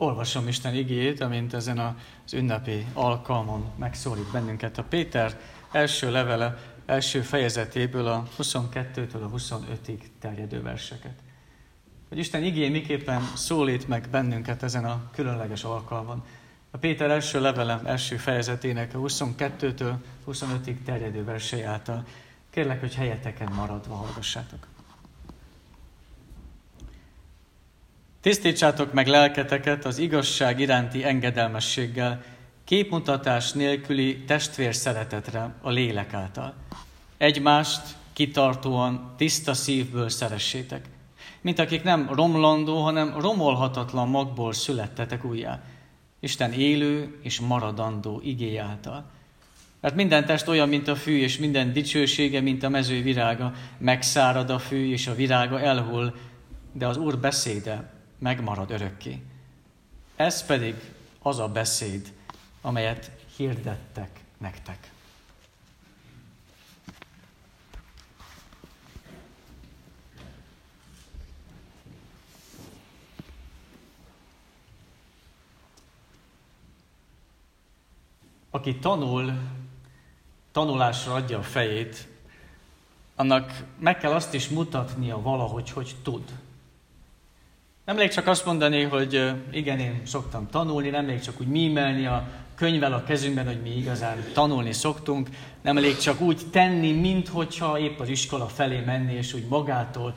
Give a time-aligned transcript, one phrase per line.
[0.00, 5.40] olvasom Isten igéjét, amint ezen az ünnepi alkalmon megszólít bennünket a Péter
[5.72, 11.12] első levele, első fejezetéből a 22-től a 25-ig terjedő verseket.
[12.08, 16.24] Hogy Isten igé miképpen szólít meg bennünket ezen a különleges alkalmon.
[16.70, 19.92] A Péter első levele első fejezetének a 22-től
[20.26, 22.04] 25-ig terjedő versei által.
[22.50, 24.69] Kérlek, hogy helyeteken maradva hallgassátok.
[28.20, 32.22] Tisztítsátok meg lelketeket az igazság iránti engedelmességgel,
[32.64, 36.54] képmutatás nélküli testvér szeretetre a lélek által.
[37.16, 37.80] Egymást
[38.12, 40.84] kitartóan, tiszta szívből szeressétek,
[41.40, 45.62] mint akik nem romlandó, hanem romolhatatlan magból születtetek újjá,
[46.20, 49.10] Isten élő és maradandó igény által.
[49.80, 53.52] Mert minden test olyan, mint a fű, és minden dicsősége, mint a mező virága.
[53.78, 56.14] Megszárad a fű, és a virága elhull,
[56.72, 59.22] de az Úr beszéde megmarad örökké.
[60.16, 60.74] Ez pedig
[61.22, 62.12] az a beszéd,
[62.60, 64.92] amelyet hirdettek nektek.
[78.50, 79.32] Aki tanul,
[80.52, 82.08] tanulásra adja a fejét,
[83.16, 86.38] annak meg kell azt is mutatnia valahogy, hogy tud.
[87.84, 92.06] Nem elég csak azt mondani, hogy igen, én szoktam tanulni, nem elég csak úgy mímelni
[92.06, 95.28] a könyvvel a kezünkben, hogy mi igazán tanulni szoktunk,
[95.62, 100.14] nem elég csak úgy tenni, minthogyha épp az iskola felé menni, és úgy magától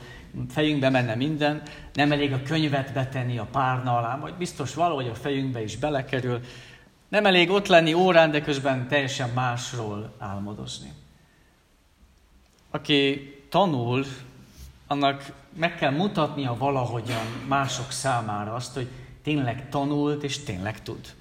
[0.50, 5.14] fejünkbe menne minden, nem elég a könyvet betenni a párna alá, majd biztos valahogy a
[5.14, 6.40] fejünkbe is belekerül,
[7.08, 10.92] nem elég ott lenni órán, de közben teljesen másról álmodozni.
[12.70, 14.04] Aki tanul,
[14.86, 18.88] annak meg kell mutatnia valahogyan mások számára azt, hogy
[19.22, 21.14] tényleg tanult és tényleg tud.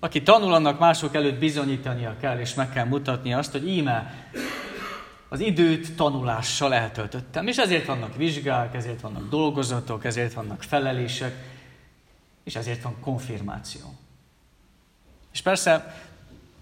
[0.00, 4.28] Aki tanul, annak mások előtt bizonyítania kell, és meg kell mutatnia azt, hogy íme
[5.28, 7.46] az időt tanulással eltöltöttem.
[7.46, 11.34] És ezért vannak vizsgák, ezért vannak dolgozatok, ezért vannak felelések,
[12.44, 13.94] és ezért van konfirmáció.
[15.32, 16.02] És persze,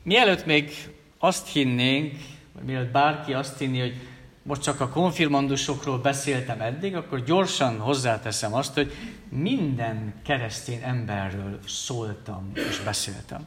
[0.02, 0.72] mielőtt még
[1.18, 2.14] azt hinnénk,
[2.52, 4.13] vagy mielőtt bárki azt hinni, hogy
[4.44, 8.92] most csak a konfirmandusokról beszéltem eddig, akkor gyorsan hozzáteszem azt, hogy
[9.28, 13.46] minden keresztény emberről szóltam és beszéltem.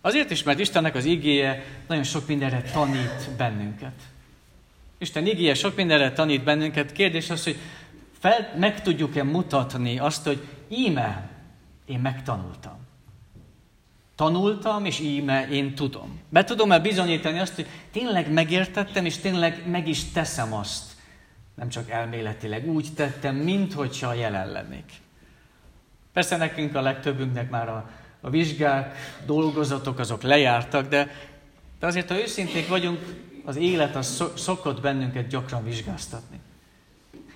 [0.00, 3.92] Azért is, mert Istennek az igéje nagyon sok mindenre tanít bennünket.
[4.98, 6.92] Isten igéje sok mindenre tanít bennünket.
[6.92, 7.56] Kérdés az, hogy
[8.18, 11.28] fel, meg tudjuk-e mutatni azt, hogy íme,
[11.86, 12.85] én megtanultam.
[14.16, 16.20] Tanultam, és íme én tudom.
[16.28, 20.84] Be tudom-e bizonyítani azt, hogy tényleg megértettem, és tényleg meg is teszem azt.
[21.54, 24.92] Nem csak elméletileg úgy tettem, minthogyha jelen lennék.
[26.12, 27.90] Persze nekünk a legtöbbünknek már a,
[28.20, 28.96] a vizsgák,
[29.26, 31.10] dolgozatok azok lejártak, de,
[31.78, 36.40] de azért, ha őszinték vagyunk, az élet az szokott bennünket gyakran vizsgáztatni.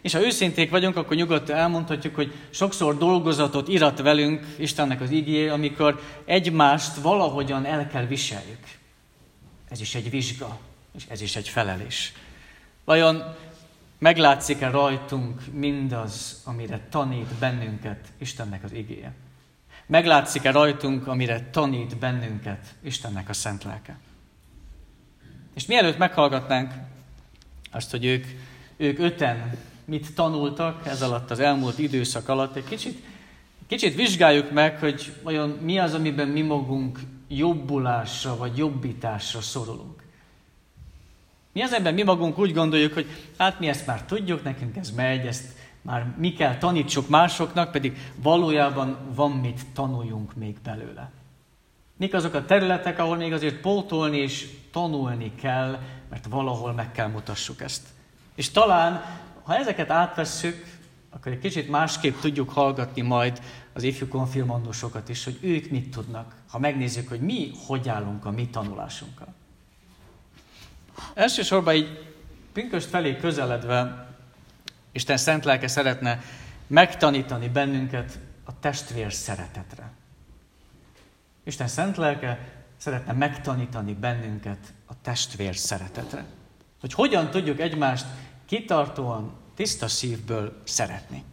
[0.03, 5.53] És ha őszinték vagyunk, akkor nyugodtan elmondhatjuk, hogy sokszor dolgozatot irat velünk Istennek az igéje,
[5.53, 8.79] amikor egymást valahogyan el kell viseljük.
[9.69, 10.59] Ez is egy vizsga,
[10.97, 12.13] és ez is egy felelés.
[12.85, 13.23] Vajon
[13.99, 19.13] meglátszik-e rajtunk mindaz, amire tanít bennünket Istennek az igéje?
[19.87, 23.99] Meglátszik-e rajtunk, amire tanít bennünket Istennek a szent lelke?
[25.55, 26.73] És mielőtt meghallgatnánk
[27.71, 28.27] azt, hogy ők,
[28.77, 32.57] ők öten mit tanultak ez alatt az elmúlt időszak alatt.
[32.57, 33.03] Egy kicsit,
[33.67, 40.03] kicsit vizsgáljuk meg, hogy vajon mi az, amiben mi magunk jobbulásra vagy jobbításra szorulunk.
[41.53, 43.07] Mi az, ebben mi magunk úgy gondoljuk, hogy
[43.39, 45.45] hát mi ezt már tudjuk, nekünk ez megy, ezt
[45.83, 51.11] már mi kell tanítsuk másoknak, pedig valójában van mit tanuljunk még belőle.
[51.97, 55.79] Mik azok a területek, ahol még azért pótolni és tanulni kell,
[56.11, 57.83] mert valahol meg kell mutassuk ezt.
[58.35, 59.05] És talán
[59.43, 60.79] ha ezeket átvesszük,
[61.11, 63.43] akkor egy kicsit másképp tudjuk hallgatni majd
[63.73, 68.31] az ifjú konfirmandusokat is, hogy ők mit tudnak, ha megnézzük, hogy mi hogy állunk a
[68.31, 69.35] mi tanulásunkkal.
[71.15, 72.13] Elsősorban így
[72.53, 74.09] pünköst felé közeledve
[74.93, 76.21] Isten szent lelke szeretne
[76.67, 79.93] megtanítani bennünket a testvér szeretetre.
[81.45, 82.39] Isten szent lelke
[82.77, 86.25] szeretne megtanítani bennünket a testvér szeretetre.
[86.81, 88.07] Hogy hogyan tudjuk egymást
[88.51, 91.25] kitartóan, tiszta szívből szeretni.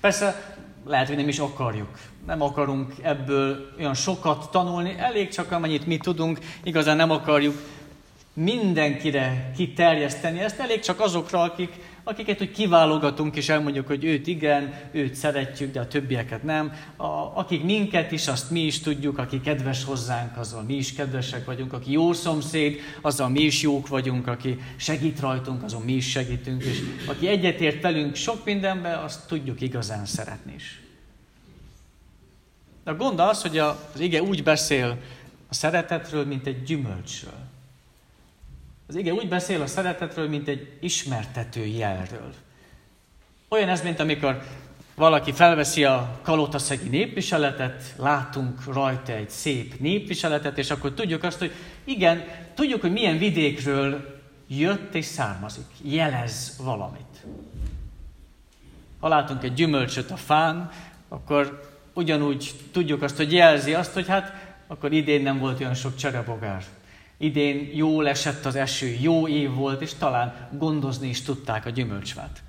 [0.00, 1.98] Persze lehet, hogy nem is akarjuk.
[2.26, 7.54] Nem akarunk ebből olyan sokat tanulni, elég csak amennyit mi tudunk, igazán nem akarjuk.
[8.32, 11.72] mindenkire kiterjeszteni ezt, elég csak azokra, akik,
[12.10, 16.72] akiket úgy kiválogatunk, és elmondjuk, hogy őt igen, őt szeretjük, de a többieket nem.
[16.96, 21.44] A, akik minket is, azt mi is tudjuk, aki kedves hozzánk, azzal mi is kedvesek
[21.44, 26.10] vagyunk, aki jó szomszéd, azzal mi is jók vagyunk, aki segít rajtunk, azon mi is
[26.10, 30.80] segítünk, és aki egyetért velünk sok mindenben, azt tudjuk igazán szeretni is.
[32.84, 34.98] De a gond az, hogy az ige úgy beszél
[35.48, 37.49] a szeretetről, mint egy gyümölcsről.
[38.90, 42.32] Az ige úgy beszél a szeretetről, mint egy ismertető jelről.
[43.48, 44.42] Olyan ez, mint amikor
[44.94, 51.52] valaki felveszi a kalotaszegi népviseletet, látunk rajta egy szép népviseletet, és akkor tudjuk azt, hogy
[51.84, 55.66] igen, tudjuk, hogy milyen vidékről jött és származik.
[55.82, 57.26] Jelez valamit.
[59.00, 60.70] Ha látunk egy gyümölcsöt a fán,
[61.08, 65.96] akkor ugyanúgy tudjuk azt, hogy jelzi azt, hogy hát akkor idén nem volt olyan sok
[65.96, 66.64] cserebogár.
[67.22, 72.42] Idén jól esett az eső, jó év volt, és talán gondozni is tudták a gyümölcsvát.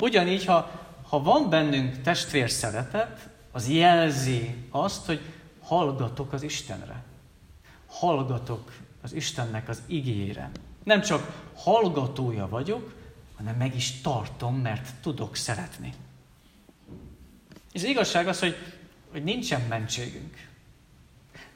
[0.00, 0.70] Ugyanígy, ha,
[1.08, 5.20] ha van bennünk testvér szeretet, az jelzi azt, hogy
[5.60, 7.04] hallgatok az Istenre.
[7.86, 8.72] Hallgatok
[9.02, 10.50] az Istennek az igére.
[10.84, 12.94] Nem csak hallgatója vagyok,
[13.36, 15.92] hanem meg is tartom, mert tudok szeretni.
[17.72, 18.56] És az igazság az, hogy,
[19.10, 20.48] hogy nincsen mentségünk.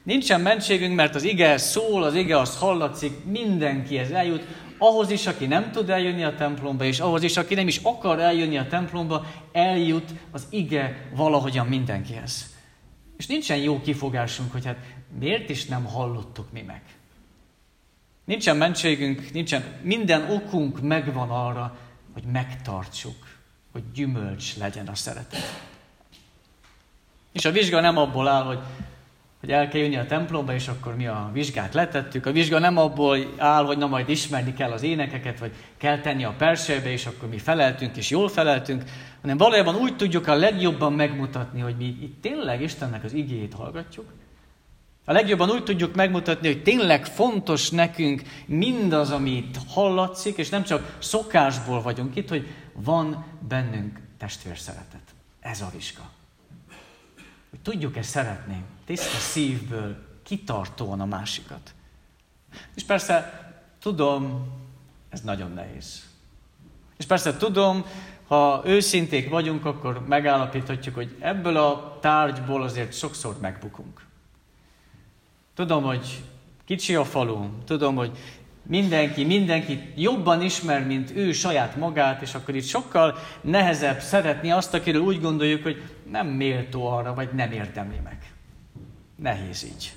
[0.03, 4.45] Nincsen mentségünk, mert az ige szól, az ige az hallatszik, mindenkihez eljut,
[4.77, 8.19] ahhoz is, aki nem tud eljönni a templomba, és ahhoz is, aki nem is akar
[8.19, 12.55] eljönni a templomba, eljut az ige valahogyan mindenkihez.
[13.17, 14.77] És nincsen jó kifogásunk, hogy hát
[15.19, 16.81] miért is nem hallottuk mi meg.
[18.25, 21.77] Nincsen mentségünk, nincsen, minden okunk megvan arra,
[22.13, 23.37] hogy megtartsuk,
[23.71, 25.63] hogy gyümölcs legyen a szeretet.
[27.31, 28.59] És a vizsga nem abból áll, hogy
[29.41, 32.25] hogy el kell jönni a templomba, és akkor mi a vizsgát letettük.
[32.25, 36.23] A vizsga nem abból áll, hogy na majd ismerni kell az énekeket, vagy kell tenni
[36.23, 38.83] a persejbe, és akkor mi feleltünk, és jól feleltünk,
[39.21, 44.05] hanem valójában úgy tudjuk a legjobban megmutatni, hogy mi itt tényleg Istennek az igéjét hallgatjuk.
[45.05, 50.63] A legjobban úgy tudjuk megmutatni, hogy tényleg fontos nekünk mindaz, ami itt hallatszik, és nem
[50.63, 55.01] csak szokásból vagyunk itt, hogy van bennünk testvér szeretet.
[55.39, 56.20] Ez a vizsga.
[57.51, 61.73] Hogy tudjuk-e szeretni tiszta szívből, kitartóan a másikat.
[62.75, 63.43] És persze
[63.79, 64.47] tudom,
[65.09, 66.09] ez nagyon nehéz.
[66.97, 67.85] És persze tudom,
[68.27, 74.05] ha őszinték vagyunk, akkor megállapíthatjuk, hogy ebből a tárgyból azért sokszor megbukunk.
[75.53, 76.23] Tudom, hogy
[76.65, 78.17] kicsi a falu, tudom, hogy
[78.63, 84.73] mindenki, mindenki jobban ismer, mint ő saját magát, és akkor itt sokkal nehezebb szeretni azt,
[84.73, 85.81] akiről úgy gondoljuk, hogy
[86.11, 88.33] nem méltó arra, vagy nem érdemli meg.
[89.15, 89.93] Nehéz így.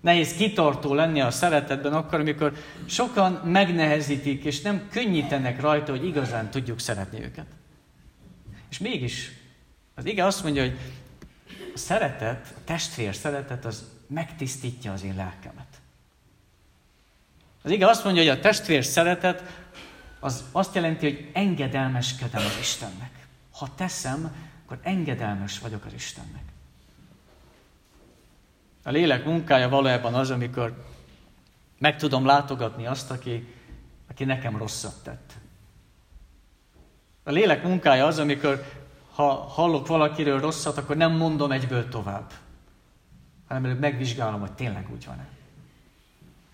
[0.00, 2.52] Nehéz kitartó lenni a szeretetben akkor, amikor
[2.86, 7.46] sokan megnehezítik, és nem könnyítenek rajta, hogy igazán tudjuk szeretni őket.
[8.70, 9.32] És mégis,
[9.94, 10.78] az ige azt mondja, hogy
[11.74, 15.69] a szeretet, a testvér szeretet, az megtisztítja az én lelkemet.
[17.62, 19.42] Az ige azt mondja, hogy a testvér szeretet
[20.20, 23.26] az azt jelenti, hogy engedelmeskedem az Istennek.
[23.52, 24.34] Ha teszem,
[24.64, 26.42] akkor engedelmes vagyok az Istennek.
[28.82, 30.84] A lélek munkája valójában az, amikor
[31.78, 33.54] meg tudom látogatni azt, aki,
[34.08, 35.32] aki nekem rosszat tett.
[37.24, 38.64] A lélek munkája az, amikor
[39.14, 42.32] ha hallok valakiről rosszat, akkor nem mondom egyből tovább,
[43.48, 45.39] hanem előbb megvizsgálom, hogy tényleg úgy van-e.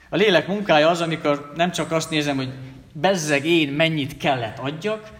[0.09, 2.53] A lélek munkája az, amikor nem csak azt nézem, hogy
[2.93, 5.11] bezzeg én mennyit kellett adjak,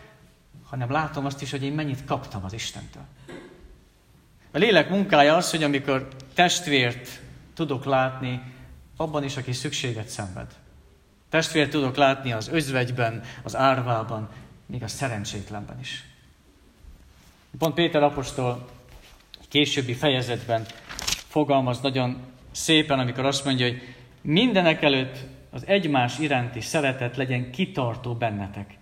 [0.65, 3.05] hanem látom azt is, hogy én mennyit kaptam az Istentől.
[4.53, 7.21] A lélek munkája az, hogy amikor testvért
[7.55, 8.43] tudok látni,
[8.97, 10.47] abban is, aki szükséget szenved.
[11.29, 14.29] Testvért tudok látni az özvegyben, az árvában,
[14.67, 16.05] még a szerencsétlenben is.
[17.59, 18.69] Pont Péter apostol
[19.49, 20.67] későbbi fejezetben
[21.29, 22.17] fogalmaz nagyon
[22.51, 23.95] szépen, amikor azt mondja, hogy
[24.27, 25.17] mindenek előtt
[25.51, 28.79] az egymás iránti szeretet legyen kitartó bennetek,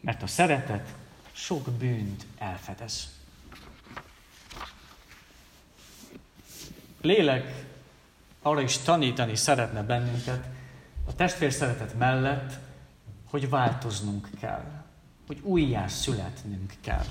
[0.00, 0.94] mert a szeretet
[1.32, 3.20] sok bűnt elfedez.
[7.00, 7.64] lélek
[8.42, 10.44] arra is tanítani szeretne bennünket,
[11.06, 12.52] a testvér szeretet mellett,
[13.30, 14.64] hogy változnunk kell,
[15.26, 17.04] hogy újjá születnünk kell.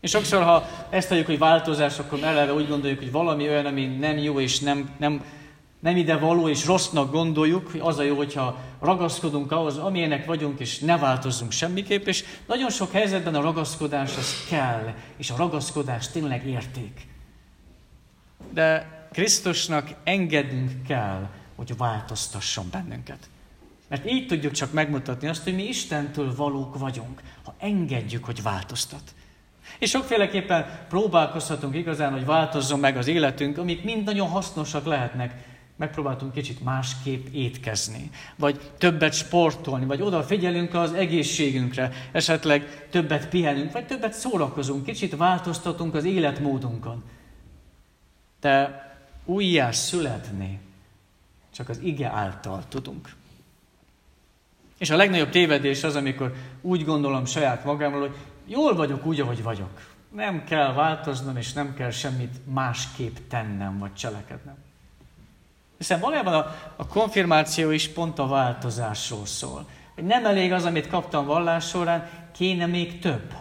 [0.00, 3.86] És sokszor, ha ezt adjuk, hogy változás, akkor eleve úgy gondoljuk, hogy valami olyan, ami
[3.86, 5.24] nem jó és nem, nem,
[5.80, 10.60] nem ide való és rossznak gondoljuk, hogy az a jó, hogyha ragaszkodunk ahhoz, amilyenek vagyunk,
[10.60, 16.08] és ne változzunk semmiképp, és nagyon sok helyzetben a ragaszkodás az kell, és a ragaszkodás
[16.08, 17.06] tényleg érték.
[18.52, 23.28] De Krisztusnak engednünk kell, hogy változtasson bennünket.
[23.88, 29.14] Mert így tudjuk csak megmutatni azt, hogy mi Istentől valók vagyunk, ha engedjük, hogy változtat.
[29.78, 35.45] És sokféleképpen próbálkozhatunk igazán, hogy változzon meg az életünk, amik mind nagyon hasznosak lehetnek.
[35.76, 43.86] Megpróbáltunk kicsit másképp étkezni, vagy többet sportolni, vagy odafigyelünk az egészségünkre, esetleg többet pihenünk, vagy
[43.86, 47.02] többet szórakozunk, kicsit változtatunk az életmódunkon.
[48.40, 48.84] De
[49.24, 50.60] újjá születni
[51.56, 53.14] csak az ige által tudunk.
[54.78, 58.16] És a legnagyobb tévedés az, amikor úgy gondolom saját magamról, hogy
[58.46, 59.94] jól vagyok úgy, ahogy vagyok.
[60.14, 64.65] Nem kell változnom, és nem kell semmit másképp tennem, vagy cselekednem.
[65.78, 69.66] Hiszen valójában a, a konfirmáció is pont a változásról szól.
[69.94, 73.34] Nem elég az, amit kaptam vallás során, kéne még több.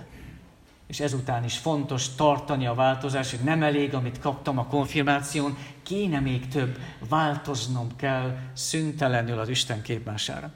[0.87, 6.19] És ezután is fontos tartani a változást, hogy nem elég, amit kaptam a konfirmáción, kéne
[6.19, 6.77] még több,
[7.09, 10.51] változnom kell szüntelenül az Isten képmására.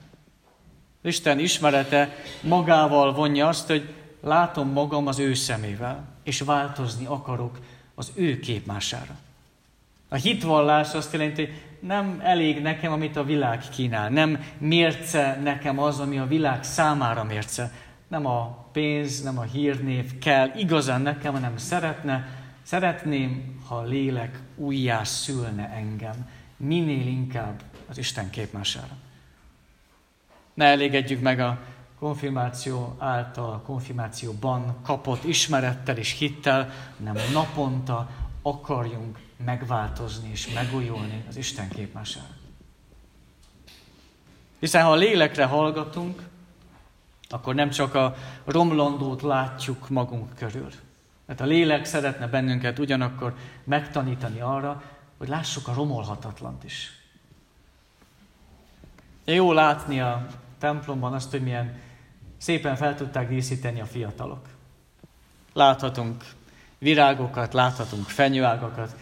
[1.02, 7.60] Isten ismerete magával vonja azt, hogy látom magam az ő szemével, és változni akarok
[7.96, 9.16] az ő képmására.
[10.10, 14.10] A hitvallás azt jelenti, hogy nem elég nekem, amit a világ kínál.
[14.10, 17.72] Nem mérce nekem az, ami a világ számára mérce.
[18.08, 22.28] Nem a pénz, nem a hírnév kell igazán nekem, hanem szeretne,
[22.64, 26.30] szeretném, ha a lélek újjá szülne engem.
[26.58, 28.98] Minél inkább az Isten képmására.
[30.54, 31.60] Ne elégedjük meg a
[32.00, 38.10] konfirmáció által, konfirmációban kapott ismerettel és hittel, hanem naponta
[38.42, 42.38] akarjunk megváltozni és megújulni az Isten képmására.
[44.60, 46.28] Hiszen ha a lélekre hallgatunk,
[47.30, 48.16] akkor nem csak a
[48.46, 50.70] romlandót látjuk magunk körül.
[51.26, 54.84] Mert a lélek szeretne bennünket ugyanakkor megtanítani arra,
[55.18, 56.92] hogy lássuk a romolhatatlant is.
[59.26, 60.28] Jó látni a
[60.58, 61.80] templomban azt, hogy milyen
[62.38, 64.48] szépen fel tudták díszíteni a fiatalok.
[65.54, 66.26] Láthatunk
[66.80, 68.96] virágokat, láthatunk fenyőágakat.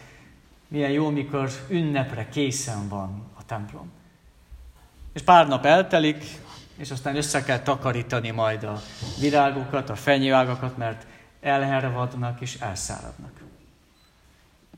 [0.67, 3.91] Milyen jó, mikor ünnepre készen van a templom.
[5.13, 6.25] És pár nap eltelik,
[6.77, 8.81] és aztán össze kell takarítani majd a
[9.19, 11.05] virágokat, a fenyőágakat, mert
[11.41, 13.31] elhervadnak és elszáradnak.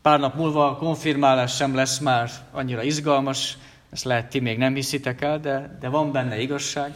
[0.02, 3.58] Pár nap múlva a konfirmálás sem lesz már annyira izgalmas,
[3.90, 6.94] ezt lehet ti még nem hiszitek el, de, de van benne igazság.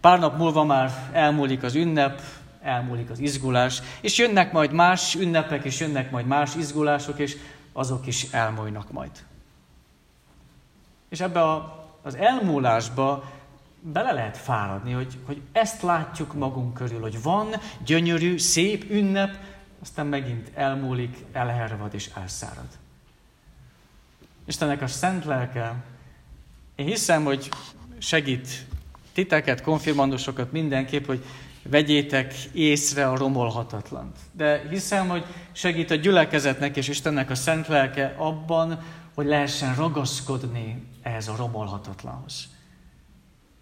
[0.00, 2.20] Pár nap múlva már elmúlik az ünnep,
[2.62, 7.36] elmúlik az izgulás, és jönnek majd más ünnepek, és jönnek majd más izgulások, és
[7.72, 9.10] azok is elmúlnak majd.
[11.08, 13.32] És ebbe a, az elmúlásba
[13.80, 17.48] bele lehet fáradni, hogy, hogy ezt látjuk magunk körül, hogy van
[17.84, 19.36] gyönyörű, szép ünnep,
[19.82, 22.68] aztán megint elmúlik, elhervad és elszárad.
[24.44, 25.74] Istennek a szent lelke,
[26.74, 27.48] én hiszem, hogy
[27.98, 28.66] segít
[29.12, 31.24] titeket, konfirmandusokat mindenképp, hogy
[31.62, 34.18] vegyétek észre a romolhatatlant.
[34.32, 38.82] De hiszem, hogy segít a gyülekezetnek és Istennek a szent lelke abban,
[39.14, 42.48] hogy lehessen ragaszkodni ehhez a romolhatatlanhoz.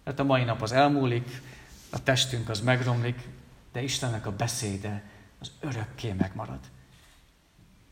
[0.05, 1.41] Hát a mai nap az elmúlik,
[1.89, 3.27] a testünk az megromlik,
[3.71, 5.03] de Istennek a beszéde
[5.39, 6.59] az örökké megmarad.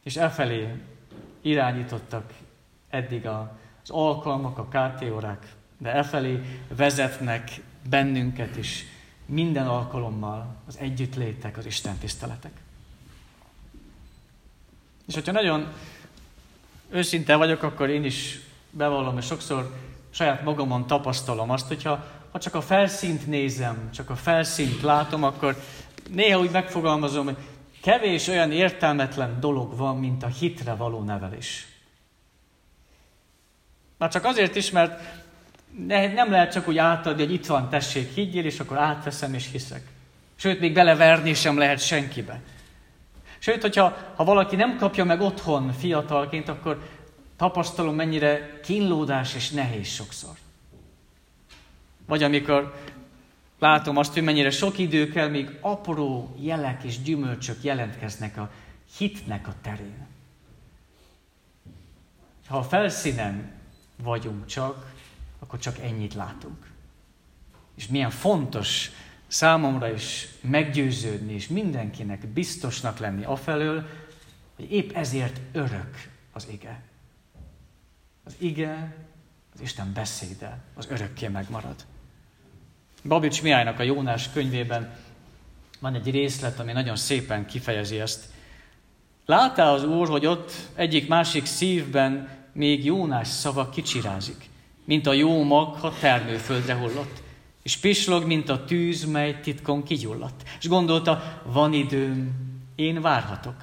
[0.04, 0.74] És elfelé
[1.42, 2.34] irányítottak
[2.90, 5.04] eddig az alkalmak, a KT
[5.78, 6.40] de elfelé
[6.76, 7.52] vezetnek
[7.90, 8.86] bennünket is
[9.28, 12.52] minden alkalommal az együttlétek, az Isten tiszteletek.
[15.08, 15.74] És hogyha nagyon
[16.90, 19.76] őszinte vagyok, akkor én is bevallom, hogy sokszor
[20.10, 25.62] saját magamon tapasztalom azt, hogyha ha csak a felszínt nézem, csak a felszínt látom, akkor
[26.10, 27.38] néha úgy megfogalmazom, hogy
[27.82, 31.68] kevés olyan értelmetlen dolog van, mint a hitre való nevelés.
[33.98, 35.02] Már csak azért is, mert
[36.14, 39.82] nem lehet csak úgy átadni, hogy itt van, tessék, higgyél, és akkor átveszem és hiszek.
[40.36, 42.42] Sőt, még beleverni sem lehet senkibe.
[43.40, 46.90] Sőt, hogyha ha valaki nem kapja meg otthon fiatalként, akkor
[47.38, 50.36] tapasztalom, mennyire kínlódás és nehéz sokszor.
[52.06, 52.82] Vagy amikor
[53.60, 58.52] látom azt, hogy mennyire sok idő kell, még apró jelek és gyümölcsök jelentkeznek a
[58.98, 60.08] hitnek a terén.
[62.48, 63.52] Ha a felszínen
[64.04, 64.94] vagyunk csak,
[65.40, 66.72] akkor csak ennyit látunk.
[67.76, 68.92] És milyen fontos
[69.28, 73.88] számomra is meggyőződni, és mindenkinek biztosnak lenni afelől,
[74.56, 76.82] hogy épp ezért örök az ige.
[78.24, 78.96] Az ige,
[79.54, 81.86] az Isten beszéde, az örökké megmarad.
[83.04, 84.96] Babics Mihálynak a Jónás könyvében
[85.80, 88.26] van egy részlet, ami nagyon szépen kifejezi ezt.
[89.26, 94.50] Látta az Úr, hogy ott egyik másik szívben még Jónás szava kicsirázik
[94.88, 97.22] mint a jó mag, ha termőföldre hullott,
[97.64, 100.44] és pislog, mint a tűz, mely titkon kigyulladt.
[100.60, 102.32] És gondolta, van időm,
[102.76, 103.56] én várhatok.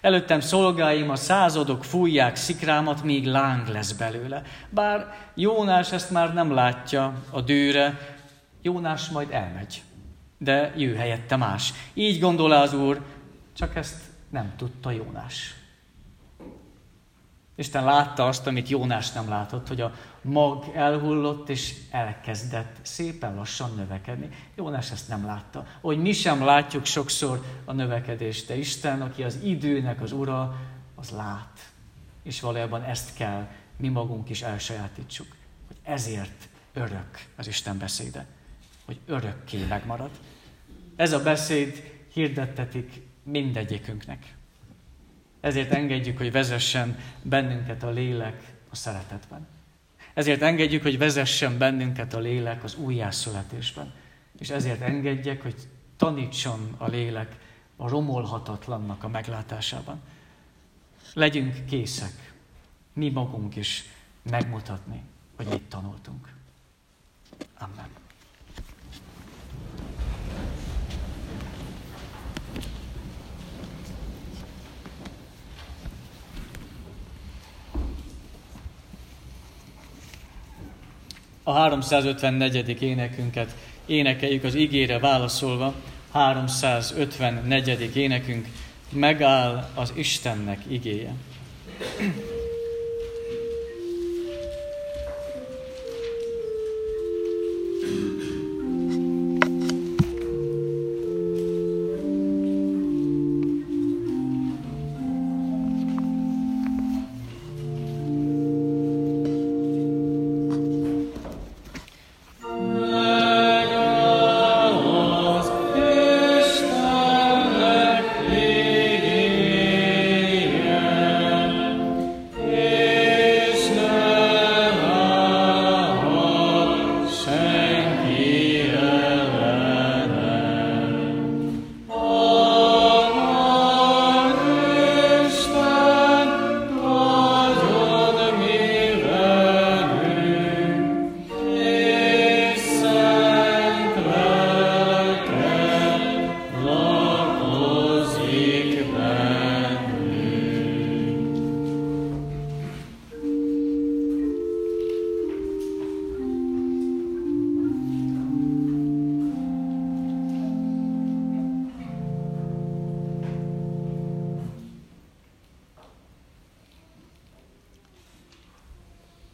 [0.00, 4.42] Előttem szolgáim, a századok fújják szikrámat, míg láng lesz belőle.
[4.70, 8.16] Bár Jónás ezt már nem látja a dűre,
[8.62, 9.82] Jónás majd elmegy,
[10.38, 11.72] de jő helyette más.
[11.94, 13.00] Így gondol az Úr,
[13.56, 15.54] csak ezt nem tudta Jónás.
[17.60, 19.92] Isten látta azt, amit Jónás nem látott, hogy a
[20.22, 24.28] mag elhullott és elkezdett szépen lassan növekedni.
[24.54, 25.66] Jónás ezt nem látta.
[25.80, 30.56] Hogy mi sem látjuk sokszor a növekedést, de Isten, aki az időnek az ura,
[30.94, 31.70] az lát.
[32.22, 35.26] És valójában ezt kell mi magunk is elsajátítsuk.
[35.66, 38.26] Hogy ezért örök az Isten beszéde.
[38.84, 40.10] Hogy örökké megmarad.
[40.96, 44.34] Ez a beszéd hirdettetik mindegyikünknek.
[45.40, 49.46] Ezért engedjük, hogy vezessen bennünket a lélek a szeretetben.
[50.14, 53.92] Ezért engedjük, hogy vezessen bennünket a lélek az újjászületésben.
[54.38, 55.54] És ezért engedjek, hogy
[55.96, 57.36] tanítson a lélek
[57.76, 60.00] a romolhatatlannak a meglátásában.
[61.14, 62.32] Legyünk készek,
[62.92, 63.84] mi magunk is
[64.22, 65.02] megmutatni,
[65.36, 66.32] hogy mit tanultunk.
[67.58, 67.88] Amen.
[81.50, 82.82] A 354.
[82.82, 83.54] énekünket
[83.86, 85.74] énekeljük az igére válaszolva.
[86.12, 87.96] 354.
[87.96, 88.46] énekünk
[88.92, 91.14] megáll az Istennek igéje.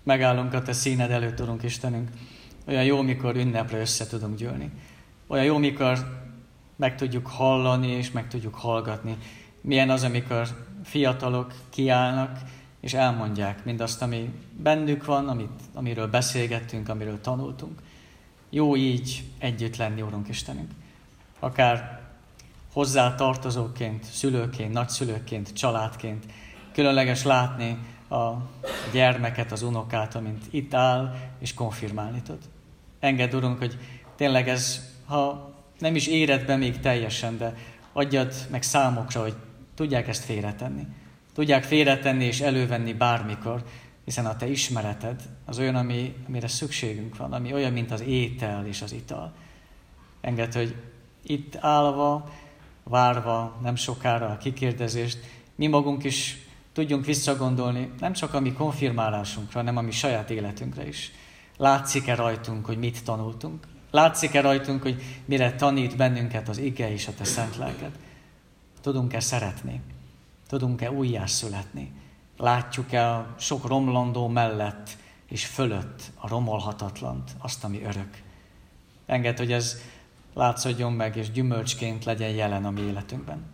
[0.07, 2.09] Megállunk a Te színed előtt, Urunk Istenünk.
[2.67, 4.71] Olyan jó, mikor ünnepre össze tudunk gyűlni.
[5.27, 5.99] Olyan jó, mikor
[6.77, 9.17] meg tudjuk hallani és meg tudjuk hallgatni.
[9.61, 12.39] Milyen az, amikor fiatalok kiállnak
[12.81, 17.83] és elmondják mindazt, ami bennük van, amit, amiről beszélgettünk, amiről tanultunk.
[18.51, 20.71] Jó így együtt lenni, Úrunk Istenünk.
[21.39, 22.01] Akár
[22.73, 26.25] hozzá tartozóként, szülőként, nagyszülőként, családként.
[26.73, 27.79] Különleges látni,
[28.11, 28.33] a
[28.93, 32.39] gyermeket, az unokát, amint itt áll, és konfirmálni tud.
[33.01, 33.79] Engedd, Urunk, hogy
[34.17, 37.55] tényleg ez, ha nem is éred be még teljesen, de
[37.93, 39.35] adjad meg számokra, hogy
[39.75, 40.87] tudják ezt félretenni.
[41.35, 43.65] Tudják félretenni és elővenni bármikor,
[44.05, 48.67] hiszen a te ismereted az olyan, ami, amire szükségünk van, ami olyan, mint az étel
[48.67, 49.33] és az ital.
[50.21, 50.75] Engedd, hogy
[51.23, 52.33] itt állva,
[52.83, 55.19] várva nem sokára a kikérdezést,
[55.55, 56.46] mi magunk is
[56.77, 61.13] tudjunk visszagondolni nem csak a mi konfirmálásunkra, hanem a mi saját életünkre is.
[61.57, 63.67] Látszik-e rajtunk, hogy mit tanultunk?
[63.91, 67.99] Látszik-e rajtunk, hogy mire tanít bennünket az ige és a te szent lelked?
[68.81, 69.81] Tudunk-e szeretni?
[70.49, 71.93] Tudunk-e újjászületni?
[72.37, 74.91] Látjuk-e a sok romlandó mellett
[75.29, 78.23] és fölött a romolhatatlant, azt, ami örök?
[79.07, 79.81] Enged, hogy ez
[80.35, 83.45] látszódjon meg, és gyümölcsként legyen jelen a mi életünkben.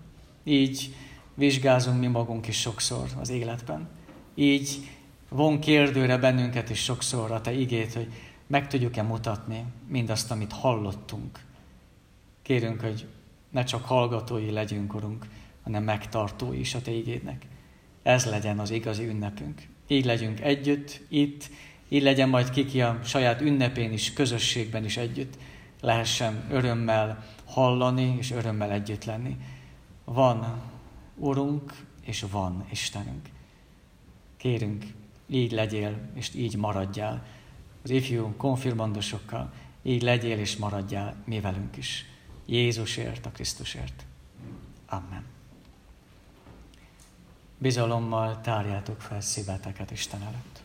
[0.44, 0.94] Így
[1.34, 3.88] vizsgázunk mi magunk is sokszor az életben.
[4.34, 4.88] Így
[5.28, 8.12] von kérdőre bennünket is sokszor a Te igét, hogy
[8.46, 11.40] meg tudjuk-e mutatni mindazt, amit hallottunk.
[12.42, 13.06] Kérünk, hogy
[13.50, 15.26] ne csak hallgatói legyünk, Urunk,
[15.62, 17.46] hanem megtartói is a Te igédnek.
[18.02, 19.68] Ez legyen az igazi ünnepünk.
[19.86, 21.50] Így legyünk együtt, itt,
[21.88, 25.38] így legyen majd kiki a saját ünnepén is, közösségben is együtt.
[25.80, 29.36] Lehessen örömmel hallani és örömmel együtt lenni.
[30.04, 30.60] Van
[31.22, 33.28] Urunk, és van Istenünk.
[34.36, 34.84] Kérünk,
[35.26, 37.26] így legyél, és így maradjál.
[37.82, 42.04] az ifjú konfirmandosokkal, így legyél és maradjál mi velünk is.
[42.46, 44.04] Jézusért, a Krisztusért.
[44.86, 45.24] Amen.
[47.58, 50.62] Bizalommal tárjátok fel szíveteket Isten előtt.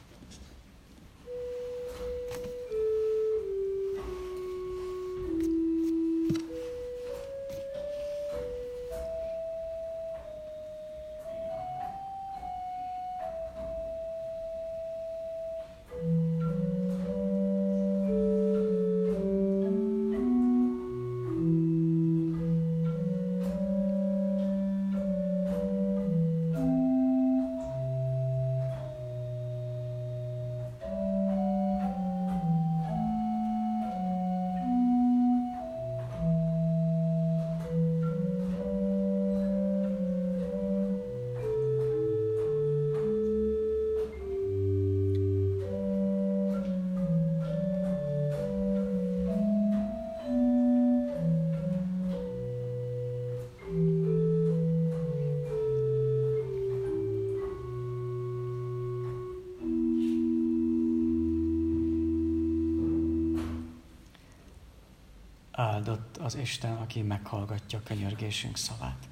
[65.58, 69.08] Áldott az Isten, aki meghallgatja a könyörgésünk szavát.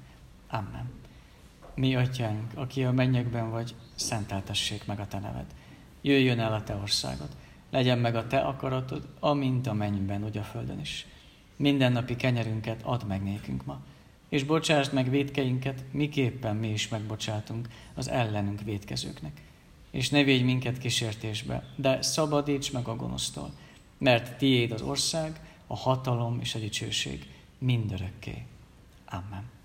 [0.48, 0.90] Amen.
[1.74, 5.46] Mi, atyánk, aki a mennyekben vagy, szenteltessék meg a te neved.
[6.00, 7.28] Jöjjön el a te országod.
[7.70, 11.06] Legyen meg a te akaratod, amint a mennyben, úgy a földön is.
[11.56, 13.80] Minden napi kenyerünket add meg nékünk ma,
[14.28, 19.42] és bocsásd meg védkeinket, miképpen mi is megbocsátunk az ellenünk védkezőknek.
[19.90, 23.52] És ne védj minket kísértésbe, de szabadíts meg a gonosztól,
[23.98, 27.26] mert tiéd az ország, a hatalom és a dicsőség
[27.58, 28.46] mindörökké.
[29.06, 29.55] Amen.